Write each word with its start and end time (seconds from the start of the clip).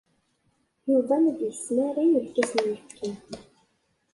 Yuba 0.89 1.15
la 1.23 1.31
d-yesmaray 1.37 2.11
lkas 2.25 2.51
n 2.55 2.57
uyefki. 2.63 3.11